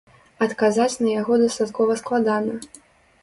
[0.45, 2.53] Адказаць на яго дастаткова складана.